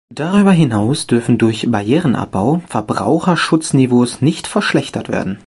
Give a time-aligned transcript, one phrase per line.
[0.15, 5.37] Darüber hinaus dürfen durch Barrierenabbau Verbraucherschutzniveaus nicht verschlechtert werden.